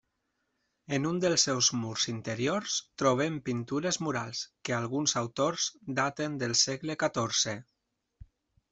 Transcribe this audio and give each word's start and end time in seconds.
En 0.95 1.03
un 1.09 1.19
dels 1.23 1.43
seus 1.47 1.69
murs 1.81 2.05
interiors 2.13 2.79
trobem 3.03 3.37
pintures 3.51 4.01
murals, 4.07 4.43
que 4.65 4.77
alguns 4.81 5.17
autors 5.25 5.71
daten 6.03 6.43
del 6.45 6.61
segle 6.67 7.01
catorze. 7.07 7.59